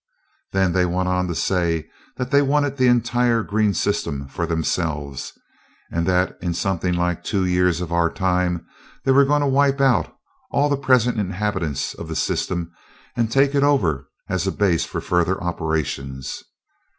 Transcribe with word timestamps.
Then 0.51 0.73
they 0.73 0.83
went 0.87 1.09
on 1.09 1.27
to 1.27 1.35
say 1.35 1.87
that 2.17 2.31
they 2.31 2.41
wanted 2.41 2.75
the 2.75 2.87
entire 2.87 3.43
green 3.43 3.71
system 3.75 4.27
for 4.29 4.47
themselves, 4.47 5.33
and 5.91 6.07
that 6.07 6.39
in 6.41 6.55
something 6.55 6.95
like 6.95 7.23
two 7.23 7.45
years 7.45 7.81
of 7.81 7.91
our 7.91 8.09
time 8.11 8.65
they 9.03 9.11
were 9.11 9.25
going 9.25 9.41
to 9.41 9.47
wipe 9.47 9.79
out 9.79 10.11
all 10.49 10.69
the 10.69 10.75
present 10.75 11.19
inhabitants 11.19 11.93
of 11.93 12.07
the 12.07 12.15
system 12.15 12.71
and 13.15 13.29
take 13.31 13.53
it 13.53 13.61
over, 13.61 14.09
as 14.27 14.47
a 14.47 14.51
base 14.51 14.85
for 14.85 15.01
further 15.01 15.39
operations. 15.39 16.45